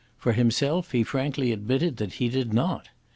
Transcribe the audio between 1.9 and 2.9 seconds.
that he did not.